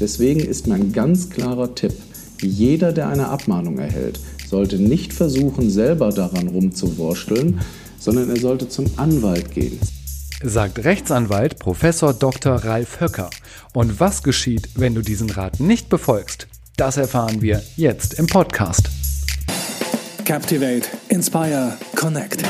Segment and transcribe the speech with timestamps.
[0.00, 1.94] Deswegen ist mein ganz klarer Tipp,
[2.40, 7.60] jeder, der eine Abmahnung erhält, sollte nicht versuchen, selber daran rumzuwursteln,
[7.98, 9.78] sondern er sollte zum Anwalt gehen.
[10.42, 12.54] Sagt Rechtsanwalt Professor Dr.
[12.54, 13.28] Ralf Höcker.
[13.74, 16.46] Und was geschieht, wenn du diesen Rat nicht befolgst?
[16.76, 18.88] Das erfahren wir jetzt im Podcast.
[20.24, 22.42] Captivate, Inspire, Connect.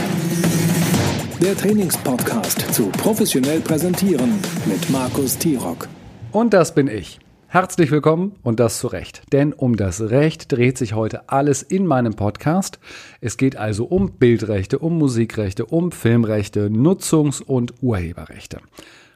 [1.40, 4.34] Der Trainingspodcast zu professionell präsentieren
[4.66, 5.88] mit Markus Tirock.
[6.32, 7.18] Und das bin ich.
[7.50, 9.22] Herzlich willkommen und das zu Recht.
[9.32, 12.78] Denn um das Recht dreht sich heute alles in meinem Podcast.
[13.22, 18.58] Es geht also um Bildrechte, um Musikrechte, um Filmrechte, Nutzungs- und Urheberrechte.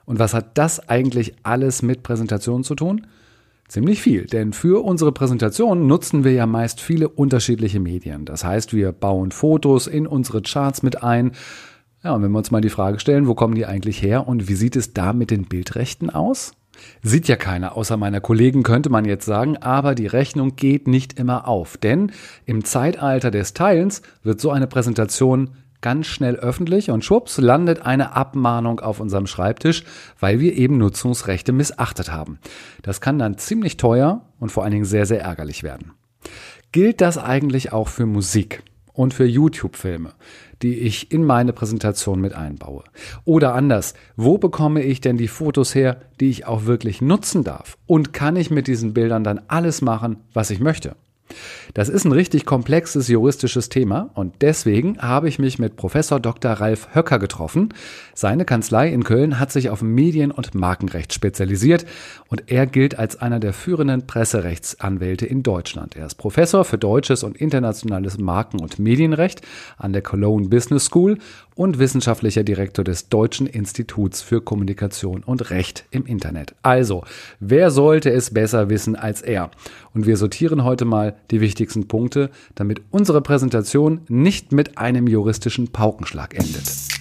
[0.06, 3.06] Und was hat das eigentlich alles mit Präsentation zu tun?
[3.68, 8.24] Ziemlich viel, denn für unsere Präsentation nutzen wir ja meist viele unterschiedliche Medien.
[8.24, 11.32] Das heißt, wir bauen Fotos in unsere Charts mit ein.
[12.02, 14.48] Ja, und wenn wir uns mal die Frage stellen, wo kommen die eigentlich her und
[14.48, 16.54] wie sieht es da mit den Bildrechten aus?
[17.02, 21.18] Sieht ja keiner, außer meiner Kollegen könnte man jetzt sagen, aber die Rechnung geht nicht
[21.18, 22.12] immer auf, denn
[22.46, 28.14] im Zeitalter des Teilens wird so eine Präsentation ganz schnell öffentlich und schwupps landet eine
[28.14, 29.84] Abmahnung auf unserem Schreibtisch,
[30.20, 32.38] weil wir eben Nutzungsrechte missachtet haben.
[32.82, 35.92] Das kann dann ziemlich teuer und vor allen Dingen sehr, sehr ärgerlich werden.
[36.70, 38.62] Gilt das eigentlich auch für Musik?
[38.92, 40.12] und für YouTube-Filme,
[40.62, 42.84] die ich in meine Präsentation mit einbaue.
[43.24, 47.76] Oder anders, wo bekomme ich denn die Fotos her, die ich auch wirklich nutzen darf?
[47.86, 50.96] Und kann ich mit diesen Bildern dann alles machen, was ich möchte?
[51.74, 56.52] Das ist ein richtig komplexes juristisches Thema und deswegen habe ich mich mit Professor Dr.
[56.52, 57.74] Ralf Höcker getroffen.
[58.14, 61.86] Seine Kanzlei in Köln hat sich auf Medien- und Markenrecht spezialisiert
[62.28, 65.96] und er gilt als einer der führenden Presserechtsanwälte in Deutschland.
[65.96, 69.42] Er ist Professor für deutsches und internationales Marken- und Medienrecht
[69.78, 71.18] an der Cologne Business School
[71.54, 76.54] und wissenschaftlicher Direktor des Deutschen Instituts für Kommunikation und Recht im Internet.
[76.62, 77.04] Also,
[77.40, 79.50] wer sollte es besser wissen als er?
[79.94, 85.68] Und wir sortieren heute mal die wichtigsten Punkte, damit unsere Präsentation nicht mit einem juristischen
[85.68, 86.91] Paukenschlag endet.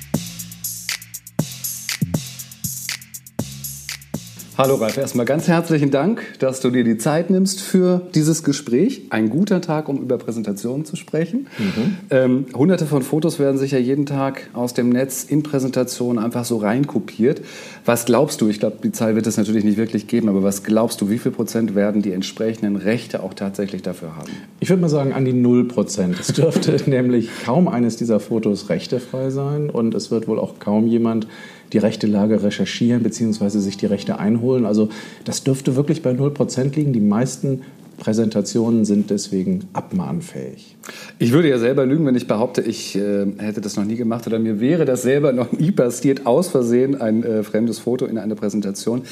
[4.57, 9.03] Hallo Ralf, erstmal ganz herzlichen Dank, dass du dir die Zeit nimmst für dieses Gespräch.
[9.09, 11.47] Ein guter Tag, um über Präsentationen zu sprechen.
[11.57, 11.97] Mhm.
[12.09, 16.57] Ähm, hunderte von Fotos werden sicher jeden Tag aus dem Netz in Präsentationen einfach so
[16.57, 17.41] reinkopiert.
[17.85, 20.63] Was glaubst du, ich glaube, die Zahl wird es natürlich nicht wirklich geben, aber was
[20.63, 24.31] glaubst du, wie viel Prozent werden die entsprechenden Rechte auch tatsächlich dafür haben?
[24.59, 26.19] Ich würde mal sagen an die 0 Prozent.
[26.19, 30.87] Es dürfte nämlich kaum eines dieser Fotos rechtefrei sein und es wird wohl auch kaum
[30.87, 31.27] jemand
[31.73, 33.59] die rechte Lage recherchieren bzw.
[33.59, 34.65] sich die Rechte einholen.
[34.65, 34.89] Also
[35.23, 36.93] das dürfte wirklich bei 0% liegen.
[36.93, 37.61] Die meisten
[38.01, 40.75] Präsentationen sind deswegen abmahnfähig.
[41.19, 44.25] Ich würde ja selber lügen, wenn ich behaupte, ich äh, hätte das noch nie gemacht
[44.25, 48.17] oder mir wäre das selber noch nie passiert, aus Versehen ein äh, fremdes Foto in
[48.17, 49.03] eine Präsentation.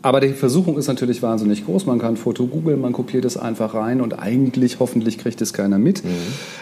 [0.00, 1.86] Aber die Versuchung ist natürlich wahnsinnig groß.
[1.86, 5.52] Man kann ein Foto googeln, man kopiert es einfach rein und eigentlich, hoffentlich kriegt es
[5.52, 6.04] keiner mit.
[6.04, 6.10] Mhm.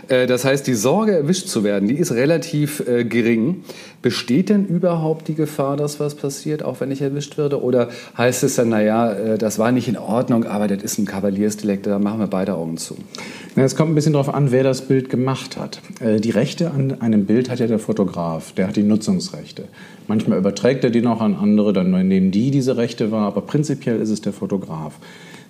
[0.09, 3.65] Äh, das heißt, die Sorge, erwischt zu werden, die ist relativ äh, gering.
[4.01, 7.63] Besteht denn überhaupt die Gefahr, dass was passiert, auch wenn ich erwischt werde?
[7.63, 11.05] Oder heißt es dann, naja, äh, das war nicht in Ordnung, aber das ist ein
[11.05, 12.97] Kavaliersdelikt, da machen wir beide Augen zu?
[13.57, 15.81] Es kommt ein bisschen darauf an, wer das Bild gemacht hat.
[16.01, 19.65] Äh, die Rechte an einem Bild hat ja der Fotograf, der hat die Nutzungsrechte.
[20.09, 24.01] Manchmal überträgt er die noch an andere, dann nehmen die diese Rechte wahr, aber prinzipiell
[24.01, 24.95] ist es der Fotograf.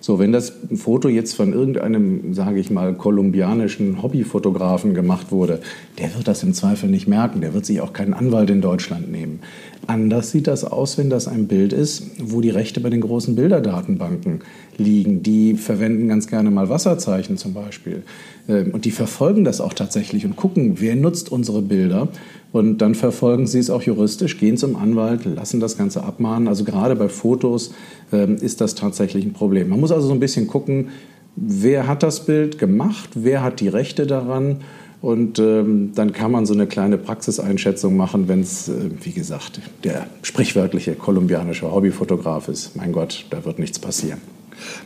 [0.05, 5.61] So, wenn das Foto jetzt von irgendeinem, sage ich mal, kolumbianischen Hobbyfotografen gemacht wurde,
[5.97, 7.41] der wird das im Zweifel nicht merken.
[7.41, 9.39] Der wird sich auch keinen Anwalt in Deutschland nehmen.
[9.87, 13.35] Anders sieht das aus, wenn das ein Bild ist, wo die Rechte bei den großen
[13.35, 14.41] Bilderdatenbanken
[14.77, 15.23] liegen.
[15.23, 18.03] Die verwenden ganz gerne mal Wasserzeichen zum Beispiel.
[18.47, 22.09] Ähm, und die verfolgen das auch tatsächlich und gucken, wer nutzt unsere Bilder.
[22.55, 26.47] Und dann verfolgen sie es auch juristisch, gehen zum Anwalt, lassen das Ganze abmahnen.
[26.47, 27.73] Also gerade bei Fotos
[28.13, 29.67] ähm, ist das tatsächlich ein Problem.
[29.67, 30.87] Man muss also so ein bisschen gucken,
[31.35, 34.61] wer hat das Bild gemacht, wer hat die Rechte daran.
[35.01, 39.59] Und ähm, dann kann man so eine kleine Praxiseinschätzung machen, wenn es, äh, wie gesagt,
[39.83, 42.77] der sprichwörtliche kolumbianische Hobbyfotograf ist.
[42.77, 44.21] Mein Gott, da wird nichts passieren.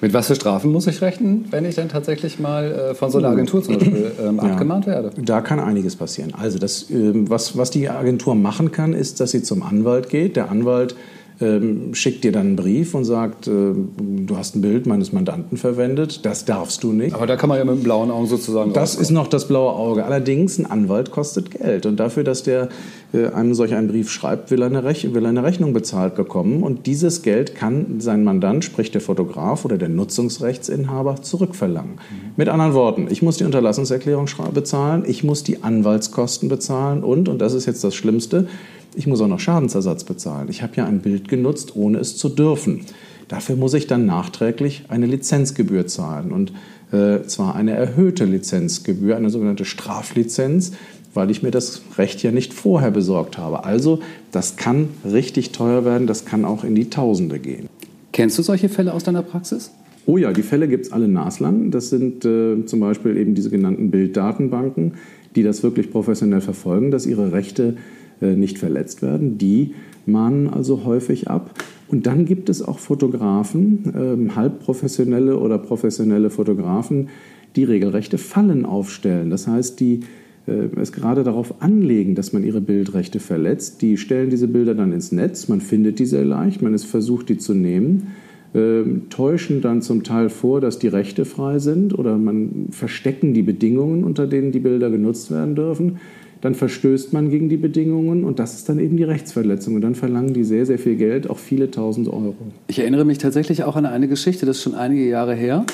[0.02, 3.18] Mit was für Strafen muss ich rechnen, wenn ich dann tatsächlich mal äh, von so
[3.18, 5.12] einer Agentur zum Beispiel ähm, ja, abgemahnt werde?
[5.18, 6.34] Da kann einiges passieren.
[6.36, 10.36] Also das, äh, was, was die Agentur machen kann, ist, dass sie zum Anwalt geht.
[10.36, 10.96] Der Anwalt
[11.42, 15.58] ähm, schickt dir dann einen Brief und sagt, äh, du hast ein Bild meines Mandanten
[15.58, 17.16] verwendet, das darfst du nicht.
[17.16, 18.74] Aber da kann man ja mit dem blauen Auge sozusagen.
[18.74, 19.02] Das rauskommen.
[19.04, 20.04] ist noch das blaue Auge.
[20.04, 21.86] Allerdings, ein Anwalt kostet Geld.
[21.86, 22.70] Und dafür, dass der
[23.14, 26.62] äh, einem solch einen Brief schreibt, will er, eine will er eine Rechnung bezahlt bekommen.
[26.62, 31.94] Und dieses Geld kann sein Mandant, sprich der Fotograf oder der Nutzungsrechtsinhaber, zurückverlangen.
[31.94, 32.32] Mhm.
[32.36, 37.40] Mit anderen Worten, ich muss die Unterlassungserklärung bezahlen, ich muss die Anwaltskosten bezahlen und, und
[37.40, 38.48] das ist jetzt das Schlimmste,
[38.96, 40.48] ich muss auch noch Schadensersatz bezahlen.
[40.50, 42.82] Ich habe ja ein Bild genutzt, ohne es zu dürfen.
[43.28, 46.52] Dafür muss ich dann nachträglich eine Lizenzgebühr zahlen und
[46.92, 50.72] äh, zwar eine erhöhte Lizenzgebühr, eine sogenannte Straflizenz,
[51.14, 53.66] weil ich mir das Recht ja nicht vorher besorgt habe.
[53.66, 54.00] Also
[54.32, 57.68] das kann richtig teuer werden, das kann auch in die Tausende gehen.
[58.12, 59.72] Kennst du solche Fälle aus deiner Praxis?
[60.06, 61.70] Oh ja, die Fälle gibt es alle naslang.
[61.70, 64.94] Das sind äh, zum Beispiel eben diese genannten Bilddatenbanken,
[65.36, 67.78] die das wirklich professionell verfolgen, dass ihre Rechte
[68.22, 69.38] nicht verletzt werden.
[69.38, 69.74] Die
[70.06, 71.54] mahnen also häufig ab.
[71.88, 77.10] Und dann gibt es auch Fotografen, äh, halbprofessionelle oder professionelle Fotografen,
[77.56, 79.30] die regelrechte Fallen aufstellen.
[79.30, 80.02] Das heißt, die
[80.48, 83.82] äh, es gerade darauf anlegen, dass man ihre Bildrechte verletzt.
[83.82, 87.30] Die stellen diese Bilder dann ins Netz, man findet die sehr leicht, man ist versucht,
[87.30, 88.08] die zu nehmen,
[88.54, 93.44] äh, täuschen dann zum Teil vor, dass die Rechte frei sind oder man verstecken die
[93.44, 95.98] Bedingungen, unter denen die Bilder genutzt werden dürfen
[96.42, 99.76] dann verstößt man gegen die Bedingungen und das ist dann eben die Rechtsverletzung.
[99.76, 102.36] Und dann verlangen die sehr, sehr viel Geld, auch viele tausend Euro.
[102.68, 105.66] Ich erinnere mich tatsächlich auch an eine Geschichte, das ist schon einige Jahre her.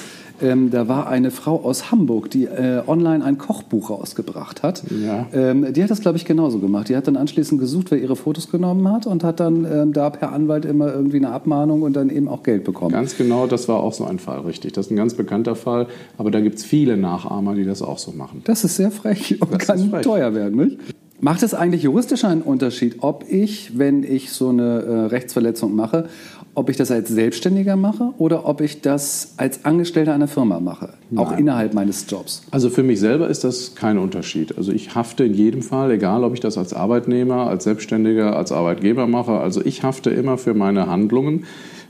[0.42, 4.84] Ähm, da war eine Frau aus Hamburg, die äh, online ein Kochbuch rausgebracht hat.
[4.90, 5.28] Ja.
[5.34, 6.90] Ähm, die hat das, glaube ich, genauso gemacht.
[6.90, 10.10] Die hat dann anschließend gesucht, wer ihre Fotos genommen hat und hat dann ähm, da
[10.10, 12.92] per Anwalt immer irgendwie eine Abmahnung und dann eben auch Geld bekommen.
[12.92, 14.74] Ganz genau, das war auch so ein Fall, richtig.
[14.74, 15.88] Das ist ein ganz bekannter Fall,
[16.18, 18.42] aber da gibt es viele Nachahmer, die das auch so machen.
[18.44, 20.04] Das ist sehr frech und das kann frech.
[20.04, 20.78] teuer werden, nicht?
[21.22, 26.10] Macht es eigentlich juristisch einen Unterschied, ob ich, wenn ich so eine äh, Rechtsverletzung mache,
[26.56, 30.94] ob ich das als Selbstständiger mache oder ob ich das als Angestellter einer Firma mache,
[31.12, 31.26] Nein.
[31.26, 32.44] auch innerhalb meines Jobs.
[32.50, 34.58] Also für mich selber ist das kein Unterschied.
[34.58, 38.52] Also ich hafte in jedem Fall, egal ob ich das als Arbeitnehmer, als Selbstständiger, als
[38.52, 39.34] Arbeitgeber mache.
[39.34, 41.44] Also ich hafte immer für meine Handlungen.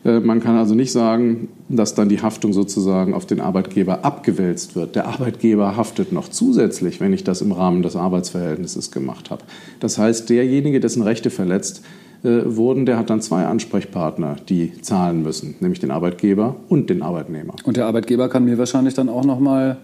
[0.04, 4.76] Äh, man kann also nicht sagen, dass dann die Haftung sozusagen auf den Arbeitgeber abgewälzt
[4.76, 4.96] wird.
[4.96, 9.44] Der Arbeitgeber haftet noch zusätzlich, wenn ich das im Rahmen des Arbeitsverhältnisses gemacht habe.
[9.80, 11.84] Das heißt, derjenige, dessen Rechte verletzt
[12.26, 17.56] wurden, der hat dann zwei Ansprechpartner, die zahlen müssen, nämlich den Arbeitgeber und den Arbeitnehmer.
[17.64, 19.78] Und der Arbeitgeber kann mir wahrscheinlich dann auch nochmal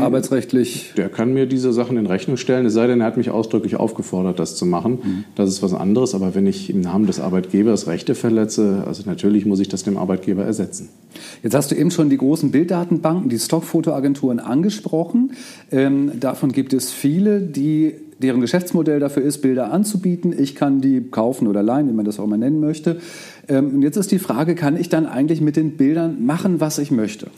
[0.00, 0.92] arbeitsrechtlich...
[0.96, 3.76] Der kann mir diese Sachen in Rechnung stellen, es sei denn, er hat mich ausdrücklich
[3.76, 4.98] aufgefordert, das zu machen.
[5.02, 5.24] Mhm.
[5.34, 9.46] Das ist was anderes, aber wenn ich im Namen des Arbeitgebers Rechte verletze, also natürlich
[9.46, 10.88] muss ich das dem Arbeitgeber ersetzen.
[11.42, 15.32] Jetzt hast du eben schon die großen Bilddatenbanken, die Stockfotoagenturen angesprochen.
[15.70, 20.34] Ähm, davon gibt es viele, die deren Geschäftsmodell dafür ist, Bilder anzubieten.
[20.36, 22.98] Ich kann die kaufen oder leihen, wie man das auch mal nennen möchte.
[23.48, 26.78] Ähm, und jetzt ist die Frage, kann ich dann eigentlich mit den Bildern machen, was
[26.78, 27.28] ich möchte?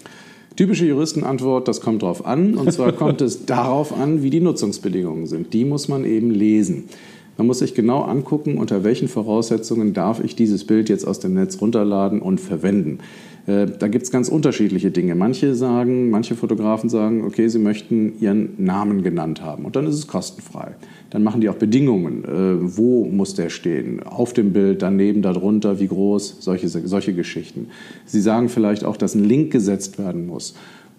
[0.56, 2.54] Typische Juristenantwort, das kommt darauf an.
[2.54, 5.52] Und zwar kommt es darauf an, wie die Nutzungsbedingungen sind.
[5.52, 6.84] Die muss man eben lesen.
[7.36, 11.34] Man muss sich genau angucken, unter welchen Voraussetzungen darf ich dieses Bild jetzt aus dem
[11.34, 12.98] Netz runterladen und verwenden.
[13.46, 15.14] Äh, da gibt es ganz unterschiedliche Dinge.
[15.14, 19.96] Manche sagen, manche Fotografen sagen, okay, sie möchten ihren Namen genannt haben und dann ist
[19.96, 20.76] es kostenfrei.
[21.10, 22.24] Dann machen die auch Bedingungen.
[22.24, 24.02] Äh, wo muss der stehen?
[24.02, 26.38] Auf dem Bild, daneben, darunter, wie groß?
[26.40, 27.68] Solche, solche Geschichten.
[28.06, 30.54] Sie sagen vielleicht auch, dass ein Link gesetzt werden muss.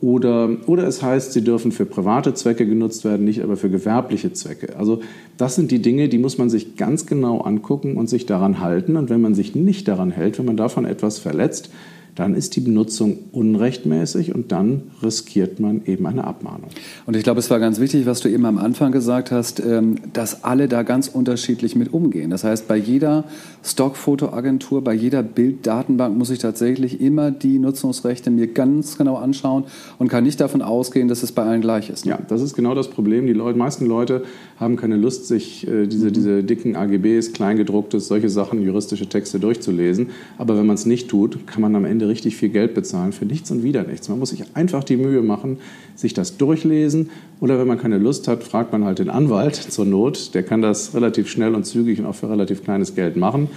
[0.06, 4.32] Oder, oder es heißt, sie dürfen für private Zwecke genutzt werden, nicht aber für gewerbliche
[4.34, 4.78] Zwecke.
[4.78, 5.02] Also
[5.36, 8.98] das sind die Dinge, die muss man sich ganz genau angucken und sich daran halten.
[8.98, 11.72] Und wenn man sich nicht daran hält, wenn man davon etwas verletzt,
[12.16, 16.70] dann ist die Benutzung unrechtmäßig und dann riskiert man eben eine Abmahnung.
[17.06, 19.96] Und ich glaube, es war ganz wichtig, was du eben am Anfang gesagt hast, ähm,
[20.14, 22.30] dass alle da ganz unterschiedlich mit umgehen.
[22.30, 23.26] Das heißt, bei jeder
[23.64, 29.66] Stockfotoagentur, bei jeder Bilddatenbank muss ich tatsächlich immer die Nutzungsrechte mir ganz genau anschauen
[30.00, 32.06] und kann nicht davon ausgehen, dass es bei allen gleich ist.
[32.06, 32.12] Ne?
[32.12, 33.28] Ja, das ist genau das Problem.
[33.28, 34.24] Die Leute, meisten Leute
[34.58, 36.14] haben keine Lust, sich äh, diese, mhm.
[36.14, 40.12] diese dicken AGBs, Kleingedrucktes, solche Sachen, juristische Texte durchzulesen.
[40.38, 43.26] Aber wenn man es nicht tut, kann man am Ende richtig viel Geld bezahlen für
[43.26, 44.10] nichts und wieder nichts.
[44.10, 45.58] Man muss sich einfach die Mühe machen,
[45.96, 47.10] sich das durchlesen.
[47.40, 50.34] Oder wenn man keine Lust hat, fragt man halt den Anwalt zur Not.
[50.34, 53.50] Der kann das relativ schnell und zügig und auch für relativ kleines Geld machen.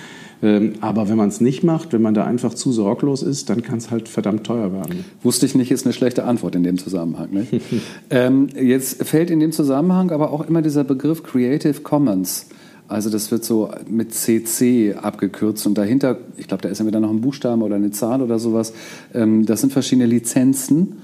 [0.42, 3.62] Ähm, aber wenn man es nicht macht, wenn man da einfach zu sorglos ist, dann
[3.62, 5.04] kann es halt verdammt teuer werden.
[5.22, 7.28] Wusste ich nicht, ist eine schlechte Antwort in dem Zusammenhang.
[8.10, 12.46] ähm, jetzt fällt in dem Zusammenhang aber auch immer dieser Begriff Creative Commons.
[12.88, 17.00] Also das wird so mit CC abgekürzt und dahinter, ich glaube, da ist ja wieder
[17.00, 18.72] noch ein Buchstaben oder eine Zahl oder sowas.
[19.12, 20.94] Ähm, das sind verschiedene Lizenzen.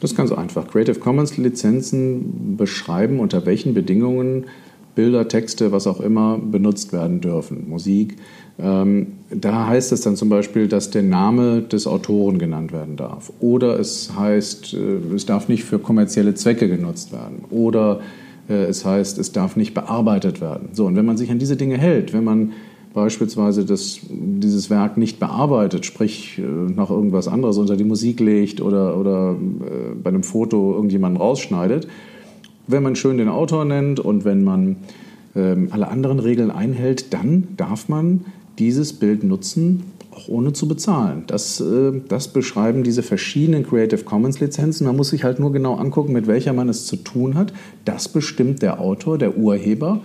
[0.00, 0.68] Das ist ganz einfach.
[0.68, 4.46] Creative Commons Lizenzen beschreiben, unter welchen Bedingungen
[4.94, 7.68] Bilder, Texte, was auch immer benutzt werden dürfen.
[7.68, 8.18] Musik,
[8.58, 13.32] ähm, da heißt es dann zum Beispiel, dass der Name des Autoren genannt werden darf.
[13.40, 17.44] Oder es heißt, äh, es darf nicht für kommerzielle Zwecke genutzt werden.
[17.50, 18.00] Oder
[18.48, 20.70] es heißt, es darf nicht bearbeitet werden.
[20.72, 22.52] So, und wenn man sich an diese Dinge hält, wenn man
[22.94, 28.60] beispielsweise das, dieses Werk nicht bearbeitet, sprich äh, noch irgendwas anderes unter die Musik legt
[28.60, 29.36] oder, oder
[30.02, 31.88] bei einem Foto irgendjemanden rausschneidet,
[32.66, 34.76] wenn man schön den Autor nennt und wenn man
[35.34, 38.24] ähm, alle anderen Regeln einhält, dann darf man
[38.58, 41.24] dieses Bild nutzen, auch ohne zu bezahlen.
[41.26, 44.86] Das, äh, das beschreiben diese verschiedenen Creative Commons Lizenzen.
[44.86, 47.52] Man muss sich halt nur genau angucken, mit welcher man es zu tun hat.
[47.84, 50.00] Das bestimmt der Autor, der Urheber.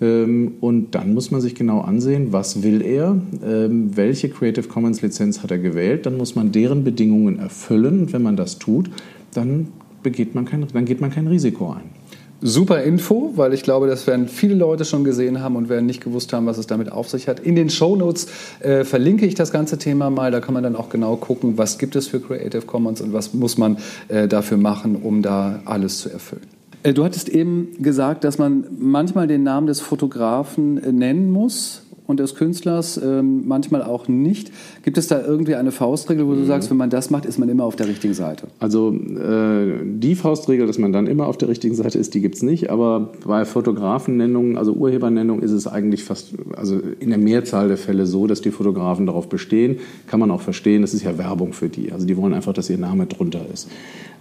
[0.00, 5.00] Ähm, und dann muss man sich genau ansehen, was will er, ähm, welche Creative Commons
[5.00, 6.06] Lizenz hat er gewählt.
[6.06, 8.00] Dann muss man deren Bedingungen erfüllen.
[8.00, 8.90] Und wenn man das tut,
[9.32, 9.68] dann,
[10.02, 12.01] begeht man kein, dann geht man kein Risiko ein.
[12.44, 16.02] Super Info, weil ich glaube, das werden viele Leute schon gesehen haben und werden nicht
[16.02, 17.38] gewusst haben, was es damit auf sich hat.
[17.38, 18.26] In den Show Notes
[18.58, 20.32] äh, verlinke ich das ganze Thema mal.
[20.32, 23.32] Da kann man dann auch genau gucken, was gibt es für Creative Commons und was
[23.32, 26.42] muss man äh, dafür machen, um da alles zu erfüllen.
[26.82, 31.82] Äh, du hattest eben gesagt, dass man manchmal den Namen des Fotografen äh, nennen muss
[32.06, 34.50] und des Künstlers, ähm, manchmal auch nicht.
[34.82, 36.46] Gibt es da irgendwie eine Faustregel, wo du mhm.
[36.46, 38.48] sagst, wenn man das macht, ist man immer auf der richtigen Seite?
[38.58, 42.34] Also äh, die Faustregel, dass man dann immer auf der richtigen Seite ist, die gibt
[42.34, 42.70] es nicht.
[42.70, 48.06] Aber bei Fotografennennungen, also Urhebernennung, ist es eigentlich fast, also in der Mehrzahl der Fälle
[48.06, 49.76] so, dass die Fotografen darauf bestehen.
[50.08, 51.92] Kann man auch verstehen, das ist ja Werbung für die.
[51.92, 53.68] Also die wollen einfach, dass ihr Name drunter ist.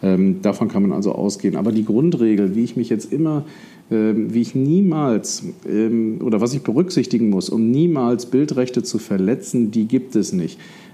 [0.04, 1.56] Ähm, davon kann man also ausgehen.
[1.56, 3.46] Aber die Grundregel, wie ich mich jetzt immer
[3.92, 9.70] ähm, wie ich niemals ähm, oder was ich berücksichtigen muss, um niemals Bildrechte zu verletzen,
[9.72, 10.51] die gibt es nicht.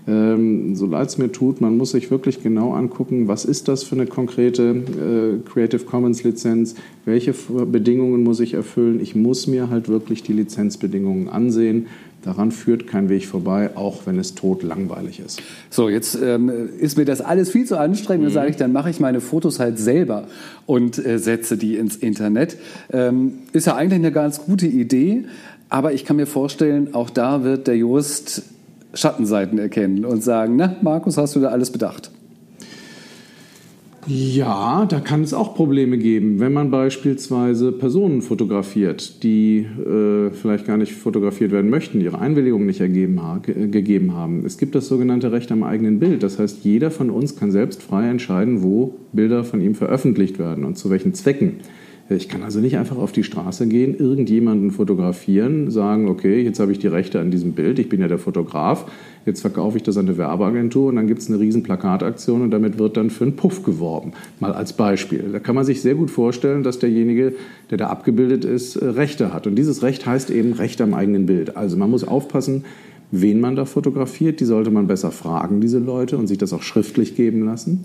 [0.08, 3.84] Ähm, so leid es mir tut, man muss sich wirklich genau angucken, was ist das
[3.84, 9.02] für eine konkrete äh, Creative Commons Lizenz, welche Bedingungen muss ich erfüllen.
[9.02, 11.88] Ich muss mir halt wirklich die Lizenzbedingungen ansehen
[12.28, 15.42] Daran führt kein Weg vorbei, auch wenn es tot langweilig ist.
[15.70, 18.24] So, jetzt ähm, ist mir das alles viel zu anstrengend.
[18.24, 18.26] Mhm.
[18.26, 20.28] Dann sage ich, dann mache ich meine Fotos halt selber
[20.66, 22.58] und äh, setze die ins Internet.
[22.92, 25.24] Ähm, ist ja eigentlich eine ganz gute Idee,
[25.70, 28.44] aber ich kann mir vorstellen, auch da wird der Jurist
[28.98, 32.12] Schattenseiten erkennen und sagen, na, Markus, hast du da alles bedacht?
[34.10, 40.66] Ja, da kann es auch Probleme geben, wenn man beispielsweise Personen fotografiert, die äh, vielleicht
[40.66, 44.46] gar nicht fotografiert werden möchten, ihre Einwilligung nicht ergeben, ge gegeben haben.
[44.46, 46.24] Es gibt das sogenannte Recht am eigenen Bild.
[46.24, 50.63] Das heißt, jeder von uns kann selbst frei entscheiden, wo Bilder von ihm veröffentlicht werden
[50.63, 51.58] und zu welchen Zwecken.
[52.10, 56.72] Ich kann also nicht einfach auf die Straße gehen, irgendjemanden fotografieren, sagen, okay, jetzt habe
[56.72, 58.90] ich die Rechte an diesem Bild, ich bin ja der Fotograf,
[59.26, 62.52] jetzt verkaufe ich das an eine Werbeagentur und dann gibt es eine riesen Plakataktion und
[62.52, 64.14] damit wird dann für einen Puff geworben.
[64.40, 65.26] Mal als Beispiel.
[65.34, 67.34] Da kann man sich sehr gut vorstellen, dass derjenige,
[67.72, 69.46] der da abgebildet ist, äh, Rechte hat.
[69.46, 71.58] Und dieses Recht heißt eben Recht am eigenen Bild.
[71.58, 72.64] Also man muss aufpassen,
[73.12, 74.40] wen man da fotografiert.
[74.40, 77.84] Die sollte man besser fragen, diese Leute, und sich das auch schriftlich geben lassen.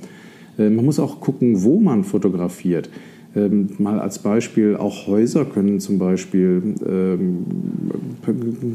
[0.59, 2.89] Äh, man muss auch gucken, wo man fotografiert.
[3.35, 7.47] Ähm, mal als Beispiel, auch Häuser können zum Beispiel ähm,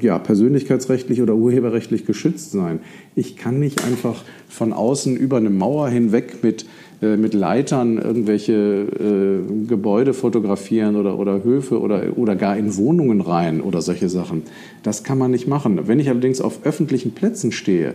[0.01, 2.79] ja, persönlichkeitsrechtlich oder urheberrechtlich geschützt sein.
[3.15, 6.65] Ich kann nicht einfach von außen über eine Mauer hinweg mit,
[7.03, 13.21] äh, mit Leitern irgendwelche äh, Gebäude fotografieren oder, oder Höfe oder, oder gar in Wohnungen
[13.21, 14.41] rein oder solche Sachen.
[14.81, 15.81] Das kann man nicht machen.
[15.87, 17.93] Wenn ich allerdings auf öffentlichen Plätzen stehe,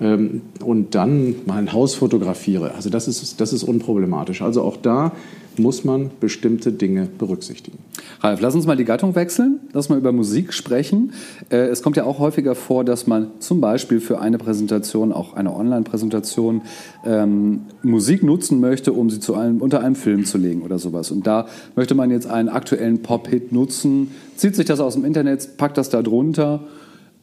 [0.00, 2.74] ähm, und dann mal ein Haus fotografiere.
[2.74, 4.42] Also das ist, das ist unproblematisch.
[4.42, 5.12] Also auch da
[5.58, 7.78] muss man bestimmte Dinge berücksichtigen.
[8.20, 9.60] Ralf, lass uns mal die Gattung wechseln.
[9.72, 11.12] Lass mal über Musik sprechen.
[11.50, 15.34] Äh, es kommt ja auch häufiger vor, dass man zum Beispiel für eine Präsentation, auch
[15.34, 16.62] eine Online-Präsentation,
[17.04, 21.10] ähm, Musik nutzen möchte, um sie zu einem, unter einem Film zu legen oder sowas.
[21.10, 25.56] Und da möchte man jetzt einen aktuellen Pop-Hit nutzen, zieht sich das aus dem Internet,
[25.58, 26.60] packt das da drunter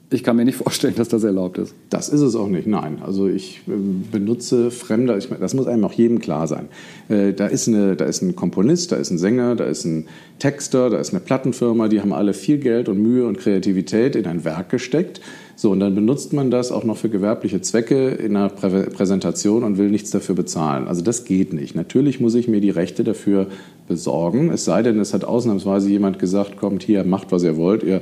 [0.09, 1.75] ich kann mir nicht vorstellen, dass das erlaubt ist.
[1.89, 2.99] Das ist es auch nicht, nein.
[3.05, 3.71] Also ich äh,
[4.11, 6.69] benutze Fremder, ich, das muss einem auch jedem klar sein.
[7.09, 10.07] Äh, da, ist eine, da ist ein Komponist, da ist ein Sänger, da ist ein
[10.39, 14.27] Texter, da ist eine Plattenfirma, die haben alle viel Geld und Mühe und Kreativität in
[14.27, 15.19] ein Werk gesteckt.
[15.57, 19.63] So, und dann benutzt man das auch noch für gewerbliche Zwecke in einer Prä Präsentation
[19.63, 20.87] und will nichts dafür bezahlen.
[20.87, 21.75] Also das geht nicht.
[21.75, 23.47] Natürlich muss ich mir die Rechte dafür
[23.87, 24.51] besorgen.
[24.51, 27.83] Es sei denn, es hat ausnahmsweise jemand gesagt, kommt hier, macht, was ihr wollt.
[27.83, 28.01] Ihr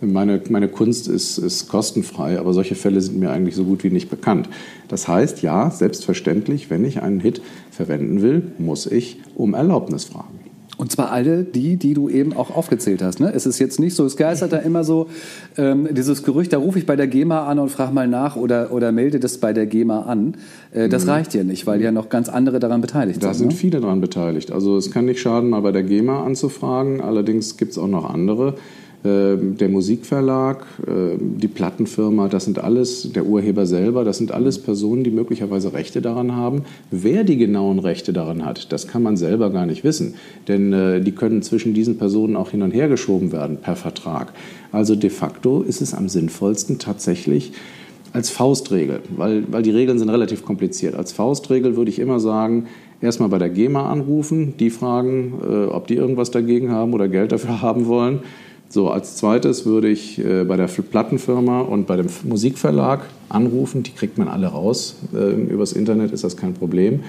[0.00, 3.90] meine, meine Kunst ist, ist kostenfrei, aber solche Fälle sind mir eigentlich so gut wie
[3.90, 4.48] nicht bekannt.
[4.88, 10.36] Das heißt, ja, selbstverständlich, wenn ich einen Hit verwenden will, muss ich um Erlaubnis fragen.
[10.78, 13.18] Und zwar alle die, die du eben auch aufgezählt hast.
[13.18, 13.32] Ne?
[13.34, 15.08] Es ist jetzt nicht so, es geistert da immer so
[15.56, 18.72] ähm, dieses Gerücht, da rufe ich bei der GEMA an und frage mal nach oder,
[18.72, 20.34] oder melde das bei der GEMA an.
[20.72, 21.10] Äh, das mhm.
[21.10, 23.32] reicht ja nicht, weil ja noch ganz andere daran beteiligt da sind.
[23.32, 23.54] Da sind ne?
[23.54, 24.52] viele daran beteiligt.
[24.52, 27.00] Also es kann nicht schaden, mal bei der GEMA anzufragen.
[27.00, 28.56] Allerdings gibt es auch noch andere.
[29.06, 34.58] Ähm, der Musikverlag, ähm, die Plattenfirma, das sind alles, der Urheber selber, das sind alles
[34.58, 36.62] Personen, die möglicherweise Rechte daran haben.
[36.90, 40.14] Wer die genauen Rechte daran hat, das kann man selber gar nicht wissen,
[40.48, 44.32] denn äh, die können zwischen diesen Personen auch hin und her geschoben werden per Vertrag.
[44.72, 47.52] Also de facto ist es am sinnvollsten tatsächlich,
[48.12, 50.94] als Faustregel, weil, weil die Regeln sind relativ kompliziert.
[50.94, 52.66] Als Faustregel würde ich immer sagen,
[53.00, 57.32] erstmal bei der GEMA anrufen, die fragen, äh, ob die irgendwas dagegen haben oder Geld
[57.32, 58.20] dafür haben wollen.
[58.76, 63.82] So, als zweites würde ich äh, bei der Plattenfirma und bei dem Musikverlag anrufen.
[63.82, 64.96] Die kriegt man alle raus.
[65.14, 67.00] Äh, übers Internet ist das kein Problem.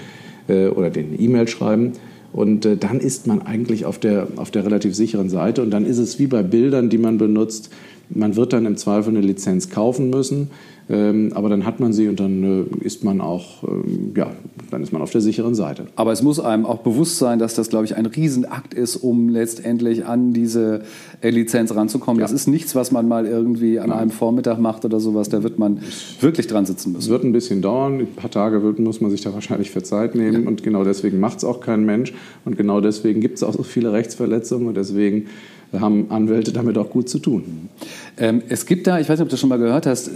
[0.48, 1.92] Äh, oder den E-Mail schreiben.
[2.32, 5.60] Und äh, dann ist man eigentlich auf der, auf der relativ sicheren Seite.
[5.62, 7.68] Und dann ist es wie bei Bildern, die man benutzt.
[8.08, 10.48] Man wird dann im Zweifel eine Lizenz kaufen müssen.
[10.90, 14.30] Ähm, aber dann hat man sie und dann äh, ist man auch, ähm, ja,
[14.70, 15.86] dann ist man auf der sicheren Seite.
[15.96, 19.28] Aber es muss einem auch bewusst sein, dass das, glaube ich, ein Riesenakt ist, um
[19.28, 20.82] letztendlich an diese
[21.22, 22.20] Lizenz ranzukommen.
[22.20, 22.24] Ja.
[22.24, 23.98] Das ist nichts, was man mal irgendwie an Nein.
[23.98, 25.28] einem Vormittag macht oder sowas.
[25.28, 25.80] Da wird man
[26.20, 27.04] wirklich dran sitzen müssen.
[27.04, 28.00] Es wird ein bisschen dauern.
[28.00, 30.44] Ein paar Tage wird, muss man sich da wahrscheinlich für Zeit nehmen.
[30.44, 30.48] Ja.
[30.48, 32.14] Und genau deswegen macht es auch kein Mensch.
[32.46, 34.68] Und genau deswegen gibt es auch so viele Rechtsverletzungen.
[34.68, 35.26] Und deswegen
[35.72, 37.68] haben Anwälte damit auch gut zu tun.
[38.18, 40.10] Ähm, es gibt da, ich weiß nicht, ob du das schon mal gehört hast,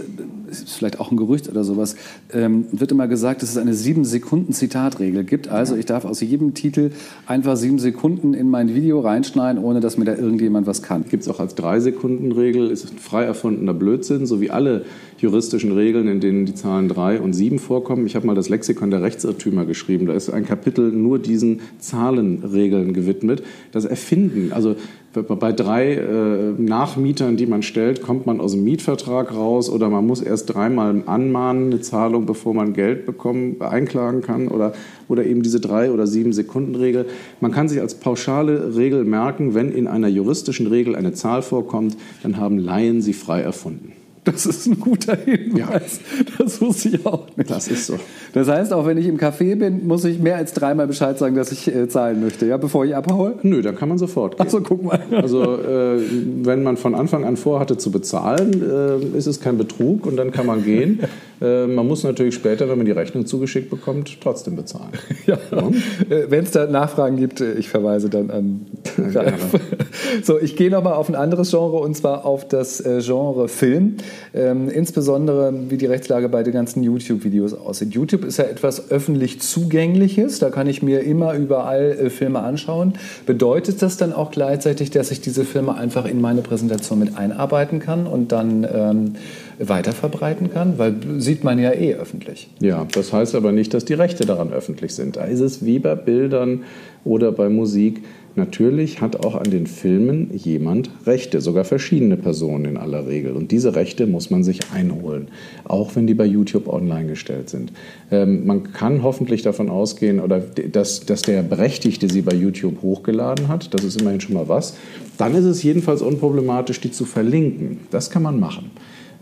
[0.49, 1.95] ist vielleicht auch ein Gerücht oder sowas,
[2.31, 5.47] ähm, wird immer gesagt, dass es eine sieben Sekunden Zitatregel gibt.
[5.47, 6.91] Also ich darf aus jedem Titel
[7.25, 11.05] einfach sieben Sekunden in mein Video reinschneiden, ohne dass mir da irgendjemand was kann.
[11.09, 14.85] Gibt es auch als drei Sekunden Regel, ist ein frei erfundener Blödsinn, so wie alle
[15.17, 18.05] juristischen Regeln, in denen die Zahlen drei und sieben vorkommen.
[18.05, 20.05] Ich habe mal das Lexikon der Rechtsirrtümer geschrieben.
[20.05, 23.41] Da ist ein Kapitel nur diesen Zahlenregeln gewidmet.
[23.71, 24.75] Das Erfinden, also
[25.13, 30.05] bei drei äh, Nachmietern, die man stellt, kommt man aus dem Mietvertrag raus oder man
[30.05, 34.73] muss erst dreimal anmahnen, eine Zahlung, bevor man Geld bekommen, einklagen kann oder,
[35.07, 37.05] oder eben diese drei oder sieben Sekunden Regel.
[37.41, 41.95] Man kann sich als pauschale Regel merken, wenn in einer juristischen Regel eine Zahl vorkommt,
[42.23, 43.93] dann haben Laien sie frei erfunden.
[44.23, 45.99] Das ist ein guter Hinweis.
[45.99, 46.23] Ja.
[46.37, 47.49] Das wusste ich auch nicht.
[47.49, 47.99] Das ist so.
[48.33, 51.35] Das heißt, auch wenn ich im Café bin, muss ich mehr als dreimal Bescheid sagen,
[51.35, 53.35] dass ich äh, zahlen möchte, ja, bevor ich abhaue?
[53.43, 54.45] Nö, dann kann man sofort gehen.
[54.45, 54.99] Achso, guck mal.
[55.11, 55.99] Also, äh,
[56.43, 60.31] wenn man von Anfang an vorhatte zu bezahlen, äh, ist es kein Betrug und dann
[60.31, 60.99] kann man gehen.
[61.43, 64.91] Äh, man muss natürlich später, wenn man die Rechnung zugeschickt bekommt, trotzdem bezahlen.
[65.25, 65.37] Ja.
[65.51, 65.67] ja.
[66.09, 68.65] Äh, wenn es da Nachfragen gibt, äh, ich verweise dann an
[68.97, 69.59] Ralf.
[70.23, 73.97] so, ich gehe nochmal auf ein anderes Genre und zwar auf das Genre Film.
[74.33, 77.93] Ähm, insbesondere, wie die Rechtslage bei den ganzen YouTube-Videos aussieht.
[77.93, 80.39] YouTube ist ja etwas öffentlich Zugängliches.
[80.39, 82.93] Da kann ich mir immer überall äh, Filme anschauen.
[83.25, 87.79] Bedeutet das dann auch gleichzeitig, dass ich diese Filme einfach in meine Präsentation mit einarbeiten
[87.79, 89.15] kann und dann ähm,
[89.59, 90.77] weiterverbreiten kann?
[90.77, 92.49] Weil sieht man ja eh öffentlich.
[92.59, 95.15] Ja, das heißt aber nicht, dass die Rechte daran öffentlich sind.
[95.15, 96.63] Da ist es wie bei Bildern
[97.05, 98.03] oder bei Musik
[98.35, 103.33] Natürlich hat auch an den Filmen jemand Rechte, sogar verschiedene Personen in aller Regel.
[103.33, 105.27] Und diese Rechte muss man sich einholen,
[105.65, 107.71] auch wenn die bei YouTube online gestellt sind.
[108.09, 113.49] Ähm, man kann hoffentlich davon ausgehen, oder dass, dass der Berechtigte sie bei YouTube hochgeladen
[113.49, 113.71] hat.
[113.73, 114.77] Das ist immerhin schon mal was.
[115.17, 117.81] Dann ist es jedenfalls unproblematisch, die zu verlinken.
[117.91, 118.71] Das kann man machen.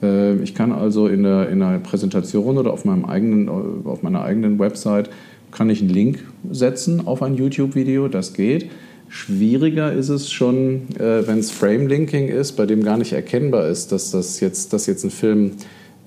[0.02, 4.24] Äh, ich kann also in der, in einer Präsentation oder auf, meinem eigenen, auf meiner
[4.24, 5.10] eigenen Website
[5.52, 8.70] kann ich einen Link setzen auf ein YouTube-Video, das geht.
[9.14, 13.92] Schwieriger ist es schon, äh, wenn es Frame-Linking ist, bei dem gar nicht erkennbar ist,
[13.92, 15.52] dass das jetzt, dass jetzt ein Film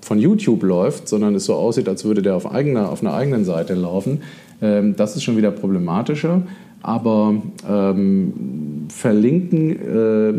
[0.00, 3.44] von YouTube läuft, sondern es so aussieht, als würde der auf, eigener, auf einer eigenen
[3.44, 4.22] Seite laufen.
[4.62, 6.44] Ähm, das ist schon wieder problematischer.
[6.80, 10.34] Aber ähm, verlinken äh,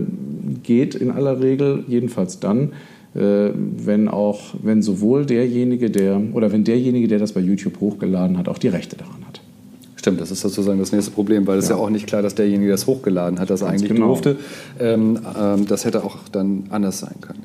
[0.64, 2.74] geht in aller Regel, jedenfalls dann,
[3.14, 8.40] äh, wenn auch, wenn sowohl derjenige, der oder wenn derjenige, der das bei YouTube hochgeladen
[8.40, 9.25] hat, auch die Rechte daran hat.
[10.06, 11.76] Stimmt, das ist sozusagen das nächste Problem, weil es ja.
[11.76, 14.10] ja auch nicht klar, dass derjenige, der es hochgeladen hat, das Ganz eigentlich genau.
[14.10, 14.36] durfte.
[14.80, 17.42] Ähm, ähm, das hätte auch dann anders sein können.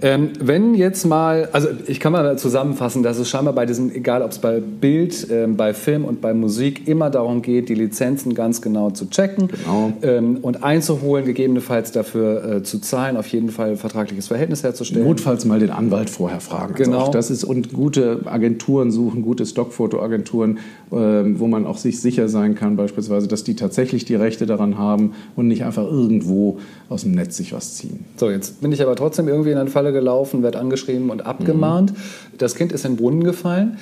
[0.00, 4.22] Ähm, wenn jetzt mal, also ich kann mal zusammenfassen, dass es scheinbar bei diesem, egal
[4.22, 8.36] ob es bei Bild, ähm, bei Film und bei Musik, immer darum geht, die Lizenzen
[8.36, 9.92] ganz genau zu checken genau.
[10.02, 15.04] Ähm, und einzuholen, gegebenenfalls dafür äh, zu zahlen, auf jeden Fall ein vertragliches Verhältnis herzustellen.
[15.04, 16.74] Notfalls mal den Anwalt vorher fragen.
[16.74, 17.00] Also genau.
[17.00, 20.58] Also das ist und gute Agenturen suchen, gute Stockfotoagenturen,
[20.92, 24.78] äh, wo man auch sich sicher sein kann, beispielsweise, dass die tatsächlich die Rechte daran
[24.78, 28.04] haben und nicht einfach irgendwo aus dem Netz sich was ziehen.
[28.16, 31.92] So, jetzt bin ich aber trotzdem irgendwie in eine Falle gelaufen, werde angeschrieben und abgemahnt.
[31.92, 32.38] Mhm.
[32.38, 33.78] Das Kind ist in den Brunnen gefallen.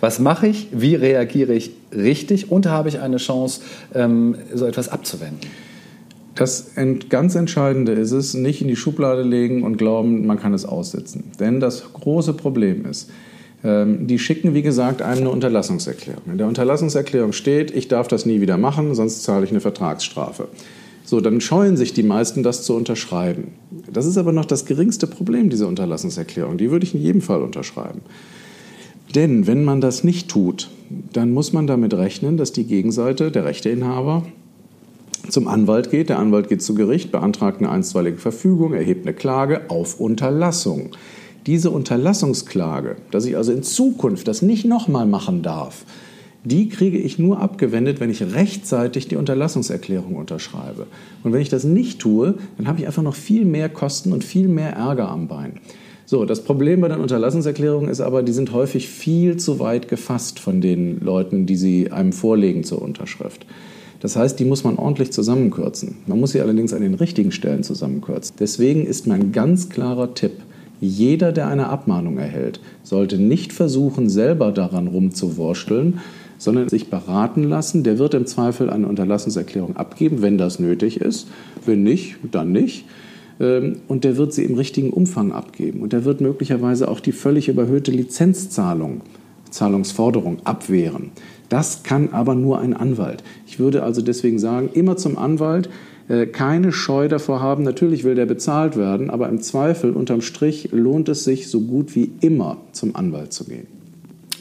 [0.00, 0.68] Was mache ich?
[0.70, 2.52] Wie reagiere ich richtig?
[2.52, 3.62] Und habe ich eine Chance,
[3.94, 5.50] ähm, so etwas abzuwenden?
[6.34, 6.70] Das
[7.08, 11.24] ganz Entscheidende ist es, nicht in die Schublade legen und glauben, man kann es aussitzen.
[11.40, 13.10] Denn das große Problem ist,
[13.64, 16.24] die schicken, wie gesagt, einem eine Unterlassungserklärung.
[16.32, 20.48] In der Unterlassungserklärung steht, ich darf das nie wieder machen, sonst zahle ich eine Vertragsstrafe.
[21.04, 23.52] So, dann scheuen sich die meisten, das zu unterschreiben.
[23.92, 26.58] Das ist aber noch das geringste Problem dieser Unterlassungserklärung.
[26.58, 28.00] Die würde ich in jedem Fall unterschreiben.
[29.14, 30.70] Denn wenn man das nicht tut,
[31.12, 34.24] dann muss man damit rechnen, dass die Gegenseite, der Rechteinhaber,
[35.28, 36.08] zum Anwalt geht.
[36.08, 40.90] Der Anwalt geht zu Gericht, beantragt eine einstweilige Verfügung, erhebt eine Klage auf Unterlassung
[41.46, 45.84] diese Unterlassungsklage, dass ich also in Zukunft das nicht nochmal machen darf,
[46.44, 50.86] die kriege ich nur abgewendet, wenn ich rechtzeitig die Unterlassungserklärung unterschreibe.
[51.22, 54.24] Und wenn ich das nicht tue, dann habe ich einfach noch viel mehr Kosten und
[54.24, 55.60] viel mehr Ärger am Bein.
[56.04, 60.40] So, das Problem bei den Unterlassungserklärungen ist aber, die sind häufig viel zu weit gefasst
[60.40, 63.46] von den Leuten, die sie einem vorlegen zur Unterschrift.
[64.00, 65.98] Das heißt, die muss man ordentlich zusammenkürzen.
[66.06, 68.34] Man muss sie allerdings an den richtigen Stellen zusammenkürzen.
[68.40, 70.32] Deswegen ist mein ganz klarer Tipp,
[70.82, 76.00] jeder, der eine Abmahnung erhält, sollte nicht versuchen, selber daran rumzuwursteln,
[76.38, 77.84] sondern sich beraten lassen.
[77.84, 81.28] Der wird im Zweifel eine Unterlassungserklärung abgeben, wenn das nötig ist.
[81.64, 82.84] Wenn nicht, dann nicht.
[83.38, 85.82] Ähm, und der wird sie im richtigen Umfang abgeben.
[85.82, 89.02] Und der wird möglicherweise auch die völlig überhöhte Lizenzzahlung,
[89.50, 91.12] Zahlungsforderung abwehren.
[91.48, 93.22] Das kann aber nur ein Anwalt.
[93.46, 95.70] Ich würde also deswegen sagen, immer zum Anwalt,
[96.32, 97.62] keine Scheu davor haben.
[97.62, 101.94] Natürlich will der bezahlt werden, aber im Zweifel unterm Strich lohnt es sich so gut
[101.94, 103.66] wie immer zum Anwalt zu gehen.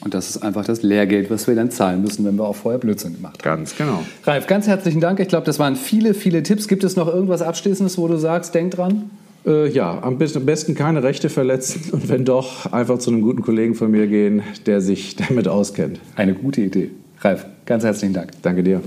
[0.04, 2.80] Und das ist einfach das Lehrgeld, was wir dann zahlen müssen, wenn wir auch vorher
[2.80, 3.60] Blödsinn gemacht haben.
[3.60, 4.04] Ganz genau.
[4.24, 5.20] Ralf, ganz herzlichen Dank.
[5.20, 6.68] Ich glaube, das waren viele, viele Tipps.
[6.68, 9.12] Gibt es noch irgendwas Abschließendes, wo du sagst, denk dran?
[9.46, 13.76] Äh, ja, am besten keine Rechte verletzen und wenn doch, einfach zu einem guten Kollegen
[13.76, 16.00] von mir gehen, der sich damit auskennt.
[16.16, 16.92] Eine gute Idee.
[17.22, 18.32] Ralf, ganz herzlichen Dank.
[18.42, 18.82] Danke dir.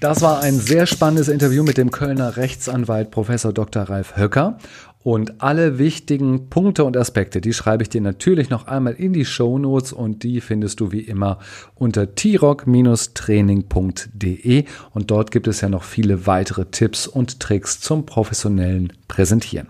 [0.00, 3.82] Das war ein sehr spannendes Interview mit dem Kölner Rechtsanwalt Professor Dr.
[3.82, 4.56] Ralf Höcker.
[5.02, 9.26] Und alle wichtigen Punkte und Aspekte, die schreibe ich dir natürlich noch einmal in die
[9.26, 11.38] Show Notes und die findest du wie immer
[11.74, 18.94] unter t-rock-training.de und dort gibt es ja noch viele weitere Tipps und Tricks zum professionellen
[19.06, 19.68] Präsentieren.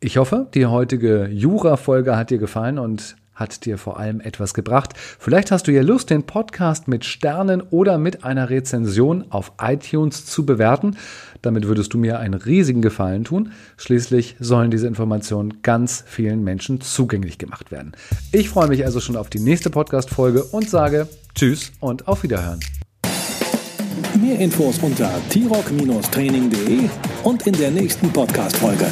[0.00, 4.94] Ich hoffe, die heutige Jura-Folge hat dir gefallen und hat dir vor allem etwas gebracht.
[5.18, 10.26] Vielleicht hast du ja Lust, den Podcast mit Sternen oder mit einer Rezension auf iTunes
[10.26, 10.96] zu bewerten.
[11.42, 13.52] Damit würdest du mir einen riesigen Gefallen tun.
[13.76, 17.92] Schließlich sollen diese Informationen ganz vielen Menschen zugänglich gemacht werden.
[18.32, 22.60] Ich freue mich also schon auf die nächste Podcast-Folge und sage Tschüss und auf Wiederhören.
[24.20, 26.88] Mehr Infos unter t-rock-training.de
[27.24, 28.86] und in der nächsten Podcast-Folge.